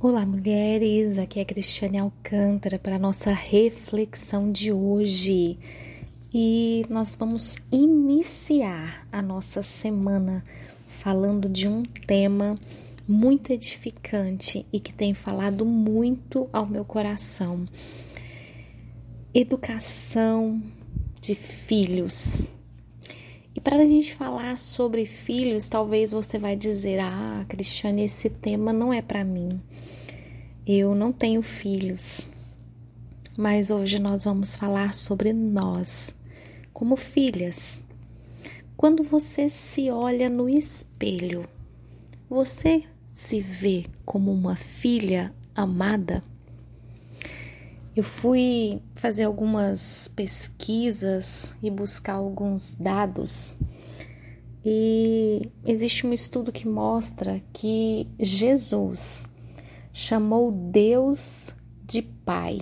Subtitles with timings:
[0.00, 1.18] Olá, mulheres!
[1.18, 5.58] Aqui é a Cristiane Alcântara para a nossa reflexão de hoje.
[6.32, 10.44] E nós vamos iniciar a nossa semana
[10.86, 12.56] falando de um tema
[13.08, 17.66] muito edificante e que tem falado muito ao meu coração:
[19.34, 20.62] educação
[21.20, 22.46] de filhos.
[23.58, 28.72] E para a gente falar sobre filhos, talvez você vai dizer: "Ah, Cristiane, esse tema
[28.72, 29.60] não é para mim.
[30.64, 32.28] Eu não tenho filhos".
[33.36, 36.16] Mas hoje nós vamos falar sobre nós,
[36.72, 37.82] como filhas.
[38.76, 41.44] Quando você se olha no espelho,
[42.30, 46.22] você se vê como uma filha amada?
[47.98, 53.56] Eu fui fazer algumas pesquisas e buscar alguns dados,
[54.64, 59.28] e existe um estudo que mostra que Jesus
[59.92, 61.52] chamou Deus
[61.88, 62.60] de Pai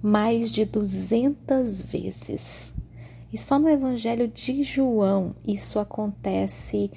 [0.00, 2.72] mais de 200 vezes.
[3.32, 6.88] E só no Evangelho de João isso acontece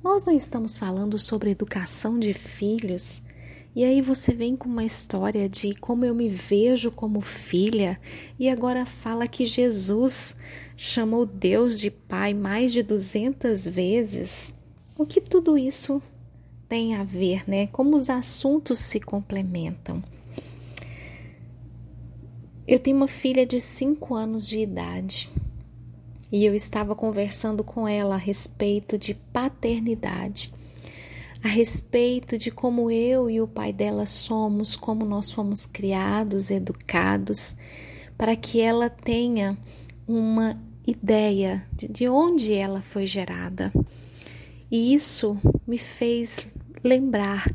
[0.02, 3.22] nós não estamos falando sobre educação de filhos?
[3.74, 7.98] E aí você vem com uma história de como eu me vejo como filha
[8.38, 10.36] e agora fala que Jesus
[10.76, 14.52] chamou Deus de pai mais de 200 vezes.
[14.98, 16.02] O que tudo isso
[16.68, 17.66] tem a ver, né?
[17.68, 20.02] Como os assuntos se complementam.
[22.66, 25.30] Eu tenho uma filha de 5 anos de idade
[26.32, 30.50] e eu estava conversando com ela a respeito de paternidade,
[31.44, 37.54] a respeito de como eu e o pai dela somos, como nós fomos criados, educados,
[38.16, 39.58] para que ela tenha
[40.08, 43.70] uma ideia de, de onde ela foi gerada.
[44.70, 45.36] E isso
[45.66, 46.46] me fez
[46.82, 47.52] lembrar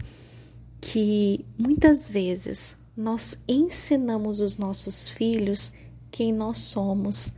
[0.79, 5.73] que muitas vezes nós ensinamos os nossos filhos
[6.11, 7.33] quem nós somos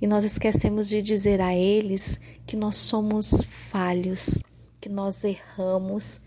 [0.00, 4.42] e nós esquecemos de dizer a eles que nós somos falhos,
[4.80, 6.20] que nós erramos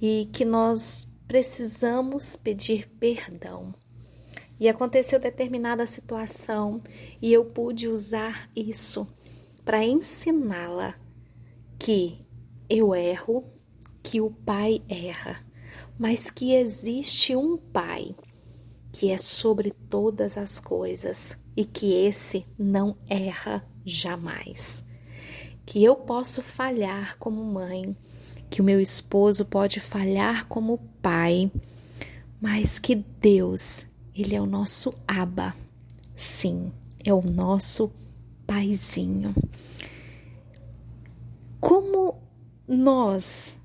[0.00, 3.74] e que nós precisamos pedir perdão.
[4.58, 6.80] E aconteceu determinada situação
[7.20, 9.06] e eu pude usar isso
[9.64, 10.94] para ensiná-la
[11.78, 12.24] que
[12.68, 13.44] eu erro,
[14.02, 15.44] que o pai erra,
[15.98, 18.14] mas que existe um pai
[18.92, 24.84] que é sobre todas as coisas e que esse não erra jamais.
[25.64, 27.96] Que eu posso falhar como mãe,
[28.48, 31.50] que o meu esposo pode falhar como pai,
[32.40, 35.54] mas que Deus, ele é o nosso aba.
[36.14, 36.72] Sim,
[37.04, 37.92] é o nosso
[38.46, 39.34] paizinho.
[41.60, 42.20] Como
[42.66, 43.56] nós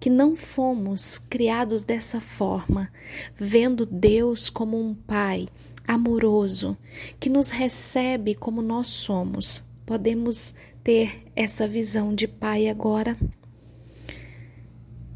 [0.00, 2.90] que não fomos criados dessa forma,
[3.34, 5.48] vendo Deus como um pai
[5.86, 6.76] amoroso,
[7.18, 9.64] que nos recebe como nós somos.
[9.84, 10.54] Podemos
[10.84, 13.16] ter essa visão de pai agora?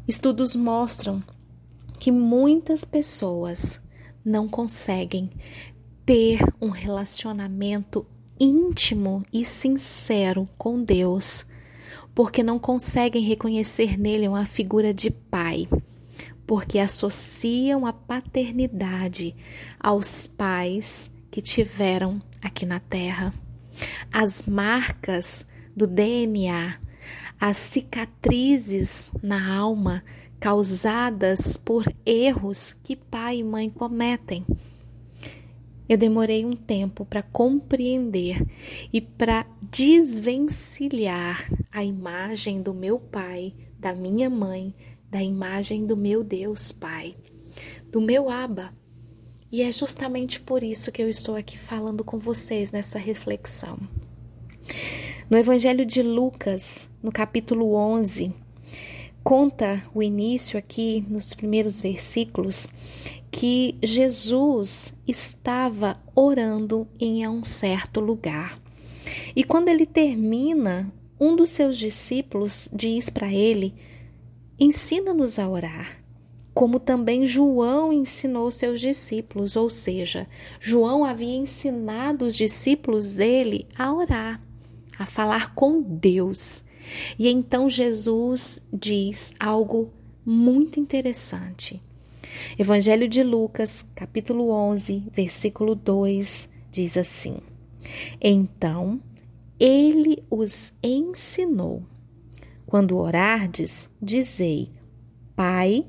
[0.07, 1.23] Estudos mostram
[1.99, 3.81] que muitas pessoas
[4.25, 5.29] não conseguem
[6.05, 8.05] ter um relacionamento
[8.39, 11.45] íntimo e sincero com Deus
[12.15, 15.67] porque não conseguem reconhecer nele uma figura de pai,
[16.45, 19.35] porque associam a paternidade
[19.79, 23.33] aos pais que tiveram aqui na terra.
[24.11, 26.77] As marcas do DNA,
[27.39, 30.03] as cicatrizes na alma
[30.39, 34.45] causadas por erros que pai e mãe cometem.
[35.87, 38.45] Eu demorei um tempo para compreender
[38.91, 44.73] e para desvencilhar a imagem do meu pai, da minha mãe,
[45.09, 47.15] da imagem do meu Deus Pai,
[47.91, 48.73] do meu Abba.
[49.51, 53.77] E é justamente por isso que eu estou aqui falando com vocês nessa reflexão.
[55.29, 58.33] No Evangelho de Lucas, no capítulo 11,
[59.23, 62.73] conta o início aqui nos primeiros versículos
[63.31, 68.59] que Jesus estava orando em um certo lugar.
[69.35, 73.73] E quando ele termina, um dos seus discípulos diz para ele:
[74.59, 76.03] Ensina-nos a orar,
[76.53, 80.27] como também João ensinou seus discípulos, ou seja,
[80.59, 84.41] João havia ensinado os discípulos dele a orar,
[84.97, 86.65] a falar com Deus.
[87.17, 89.91] E então Jesus diz algo
[90.25, 91.81] muito interessante.
[92.57, 97.37] Evangelho de Lucas, capítulo 11, versículo 2, diz assim:
[98.19, 98.99] Então
[99.59, 101.83] ele os ensinou:
[102.65, 104.69] Quando orardes, dizei:
[105.35, 105.85] Pai,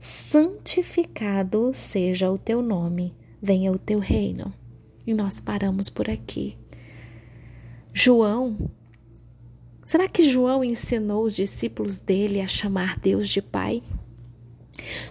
[0.00, 4.52] santificado seja o teu nome, venha o teu reino.
[5.06, 6.56] E nós paramos por aqui.
[7.92, 8.70] João,
[9.84, 13.82] será que João ensinou os discípulos dele a chamar Deus de Pai?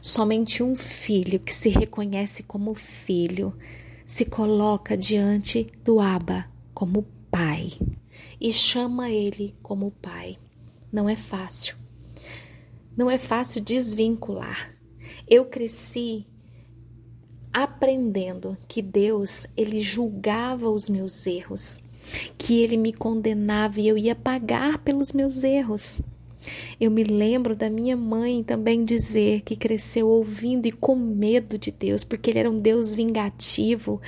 [0.02, 3.54] Somente um filho que se reconhece como filho
[4.06, 7.72] se coloca diante do Abba como pai
[8.40, 10.38] e chama ele como pai.
[10.92, 11.76] Não é fácil.
[12.96, 14.76] Não é fácil desvincular.
[15.28, 16.28] Eu cresci
[17.52, 21.84] aprendendo que Deus, ele julgava os meus erros,
[22.38, 26.02] que ele me condenava e eu ia pagar pelos meus erros.
[26.80, 31.72] Eu me lembro da minha mãe também dizer que cresceu ouvindo e com medo de
[31.72, 34.02] Deus, porque Ele era um Deus vingativo,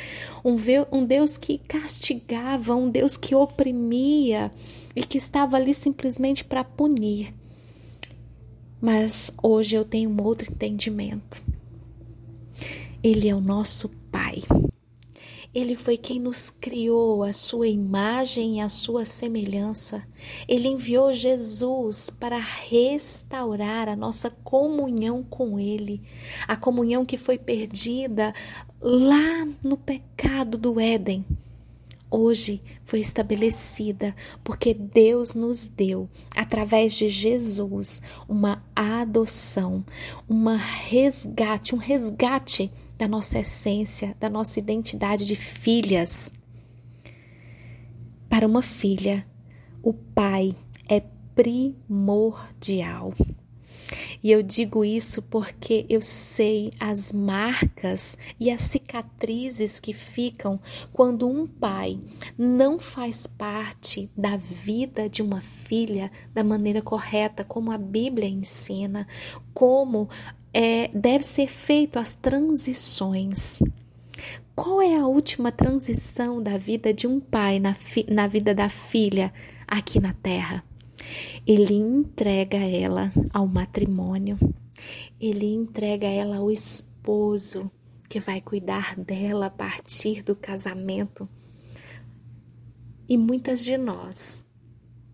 [0.44, 0.56] um,
[0.92, 4.51] um Deus que castigava, um Deus que oprimia
[4.95, 7.33] e que estava ali simplesmente para punir.
[8.81, 11.41] Mas hoje eu tenho um outro entendimento.
[13.01, 14.41] Ele é o nosso Pai.
[15.56, 20.06] Ele foi quem nos criou a sua imagem e a sua semelhança.
[20.50, 26.02] Ele enviou Jesus para restaurar a nossa comunhão com Ele,
[26.46, 28.36] a comunhão que foi perdida
[28.81, 31.25] lá no pecado do Éden.
[32.12, 34.13] Hoje foi estabelecida
[34.44, 39.86] porque Deus nos deu, através de Jesus, uma adoção,
[40.28, 46.33] uma resgate, um resgate da nossa essência, da nossa identidade de filhas.
[48.30, 49.25] Para uma filha,
[49.81, 50.56] o pai
[50.89, 51.01] é
[51.36, 53.13] primordial.
[54.23, 60.59] E eu digo isso porque eu sei as marcas e as cicatrizes que ficam
[60.91, 62.00] quando um pai
[62.38, 69.07] não faz parte da vida de uma filha da maneira correta, como a Bíblia ensina,
[69.53, 70.09] como
[70.53, 73.59] é, deve ser feito as transições.
[74.56, 77.75] Qual é a última transição da vida de um pai na,
[78.09, 79.33] na vida da filha
[79.67, 80.63] aqui na terra?
[81.46, 84.38] Ele entrega ela ao matrimônio,
[85.19, 87.72] ele entrega ela ao esposo
[88.10, 91.28] que vai cuidar dela a partir do casamento.
[93.07, 94.46] E muitas de nós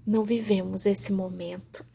[0.05, 1.85] não vivemos esse momento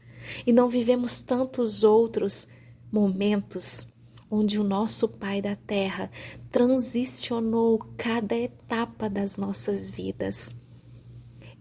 [0.47, 2.49] e não vivemos tantos outros
[2.91, 3.89] momentos
[4.31, 6.11] onde o nosso Pai da Terra
[6.51, 10.57] transicionou cada etapa das nossas vidas.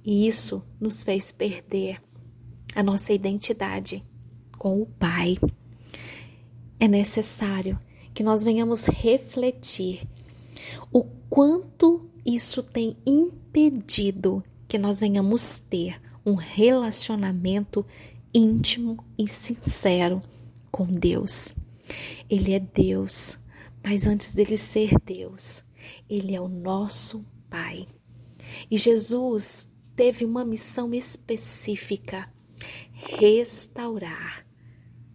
[0.03, 2.01] E isso nos fez perder
[2.75, 4.03] a nossa identidade
[4.57, 5.37] com o Pai.
[6.79, 7.79] É necessário
[8.13, 10.07] que nós venhamos refletir
[10.91, 17.85] o quanto isso tem impedido que nós venhamos ter um relacionamento
[18.33, 20.21] íntimo e sincero
[20.71, 21.55] com Deus.
[22.29, 23.37] Ele é Deus,
[23.83, 25.63] mas antes dele ser Deus,
[26.09, 27.87] ele é o nosso Pai.
[28.69, 32.29] E Jesus teve uma missão específica:
[33.17, 34.45] restaurar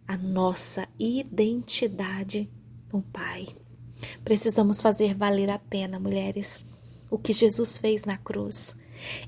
[0.06, 2.50] a nossa identidade
[2.93, 3.49] no Pai.
[4.25, 6.64] Precisamos fazer valer a pena, mulheres,
[7.11, 8.76] o que Jesus fez na cruz.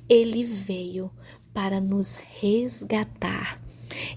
[0.09, 1.11] Ele veio
[1.52, 3.62] para nos resgatar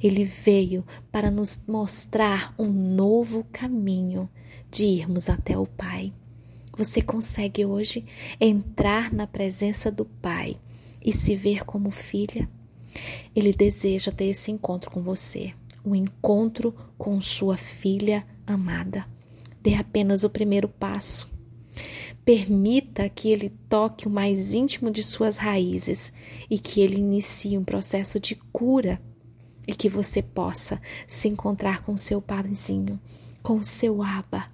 [0.01, 4.29] ele veio para nos mostrar um novo caminho
[4.71, 6.13] de irmos até o Pai.
[6.77, 8.05] Você consegue hoje
[8.39, 10.57] entrar na presença do Pai
[11.03, 12.49] e se ver como filha?
[13.35, 15.53] Ele deseja ter esse encontro com você,
[15.85, 19.05] um encontro com sua filha amada.
[19.61, 21.33] Dê apenas o primeiro passo.
[22.23, 26.11] Permita que ele toque o mais íntimo de suas raízes
[26.49, 29.01] e que ele inicie um processo de cura
[29.67, 32.99] e que você possa se encontrar com seu paizinho,
[33.43, 34.47] com o seu aba.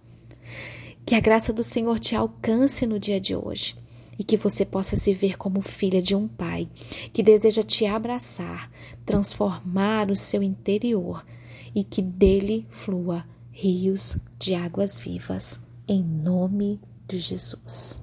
[1.05, 3.80] Que a graça do Senhor te alcance no dia de hoje
[4.21, 6.69] e que você possa se ver como filha de um pai
[7.11, 8.69] que deseja te abraçar,
[9.03, 11.25] transformar o seu interior
[11.73, 17.99] e que dele flua rios de águas vivas, em nome de Jesus.